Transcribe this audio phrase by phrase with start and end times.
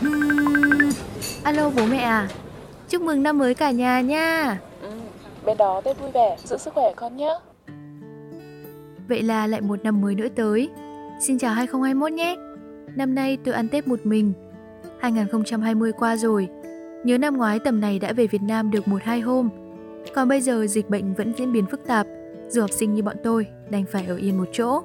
[0.00, 0.90] Uhm,
[1.42, 2.28] alo bố mẹ à.
[2.88, 4.58] Chúc mừng năm mới cả nhà nha.
[4.82, 4.88] Ừ,
[5.44, 7.38] Bên đó Tết vui vẻ, giữ sức khỏe con nhé.
[9.08, 10.68] Vậy là lại một năm mới nữa tới.
[11.20, 12.36] Xin chào 2021 nhé.
[12.96, 14.32] Năm nay tôi ăn Tết một mình.
[15.00, 16.48] 2020 qua rồi.
[17.04, 19.48] Nhớ năm ngoái tầm này đã về Việt Nam được một hai hôm.
[20.14, 22.06] Còn bây giờ dịch bệnh vẫn diễn biến phức tạp.
[22.48, 24.82] Dù học sinh như bọn tôi đành phải ở yên một chỗ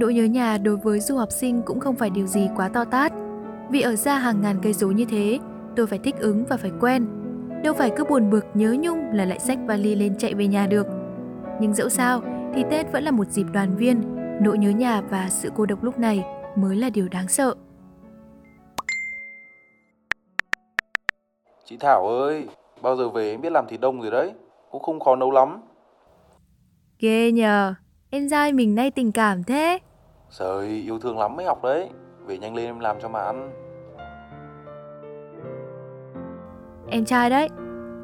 [0.00, 2.84] Nỗi nhớ nhà đối với du học sinh cũng không phải điều gì quá to
[2.84, 3.12] tát.
[3.70, 5.38] Vì ở xa hàng ngàn cây số như thế,
[5.76, 7.06] tôi phải thích ứng và phải quen.
[7.64, 10.66] Đâu phải cứ buồn bực nhớ nhung là lại xách vali lên chạy về nhà
[10.66, 10.86] được.
[11.60, 12.20] Nhưng dẫu sao
[12.54, 14.02] thì Tết vẫn là một dịp đoàn viên,
[14.42, 16.24] nỗi nhớ nhà và sự cô độc lúc này
[16.56, 17.54] mới là điều đáng sợ.
[21.64, 22.48] Chị Thảo ơi,
[22.82, 24.32] bao giờ về em biết làm thịt đông rồi đấy,
[24.70, 25.62] cũng không khó nấu lắm.
[26.98, 27.74] Ghê nhờ,
[28.10, 29.78] em trai mình nay tình cảm thế.
[30.30, 31.90] Trời, yêu thương lắm mới học đấy.
[32.26, 33.50] Về nhanh lên em làm cho mà ăn.
[36.90, 37.48] Em trai đấy,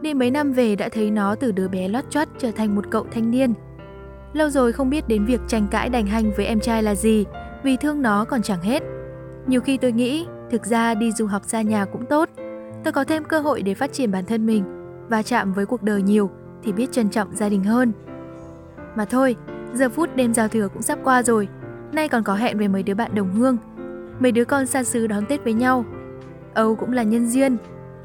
[0.00, 2.84] đi mấy năm về đã thấy nó từ đứa bé lót chót trở thành một
[2.90, 3.54] cậu thanh niên.
[4.32, 7.24] Lâu rồi không biết đến việc tranh cãi đành hành với em trai là gì,
[7.62, 8.82] vì thương nó còn chẳng hết.
[9.46, 12.28] Nhiều khi tôi nghĩ, thực ra đi du học xa nhà cũng tốt.
[12.84, 14.64] Tôi có thêm cơ hội để phát triển bản thân mình,
[15.08, 16.30] và chạm với cuộc đời nhiều
[16.62, 17.92] thì biết trân trọng gia đình hơn.
[18.94, 19.36] Mà thôi,
[19.74, 21.48] giờ phút đêm giao thừa cũng sắp qua rồi,
[21.94, 23.56] nay còn có hẹn với mấy đứa bạn đồng hương.
[24.20, 25.84] Mấy đứa con xa xứ đón Tết với nhau.
[26.54, 27.56] Âu cũng là nhân duyên.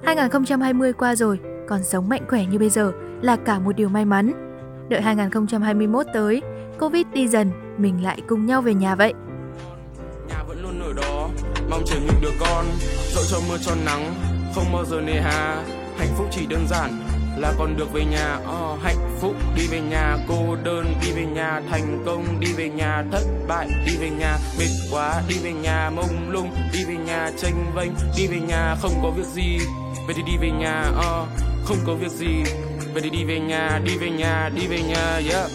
[0.03, 4.05] 2020 qua rồi, còn sống mạnh khỏe như bây giờ là cả một điều may
[4.05, 4.31] mắn.
[4.89, 6.41] Đợi 2021 tới,
[6.79, 9.13] Covid đi dần, mình lại cùng nhau về nhà vậy.
[10.29, 11.29] Nhà vẫn luôn ở đó,
[11.69, 12.65] mong chờ những đứa con,
[13.15, 14.13] dẫu cho mưa cho nắng,
[14.55, 15.63] không bao giờ nề hà.
[15.97, 16.91] Hạnh phúc chỉ đơn giản,
[17.37, 21.25] là còn được về nhà oh, hạnh phúc đi về nhà cô đơn đi về
[21.25, 25.51] nhà thành công đi về nhà thất bại đi về nhà mệt quá đi về
[25.51, 29.57] nhà mông lung đi về nhà tranh vênh đi về nhà không có việc gì
[30.07, 31.27] về thì đi về nhà oh,
[31.65, 32.43] không có việc gì
[32.93, 35.49] về thì đi về nhà đi về nhà đi về nhà yeah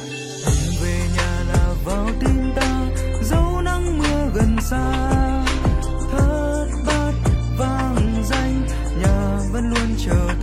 [0.82, 2.86] về nhà là vào tim ta
[3.22, 5.14] dấu nắng mưa gần xa
[6.12, 7.12] thất bát
[7.58, 8.66] vang danh
[9.02, 10.33] nhà vẫn luôn chờ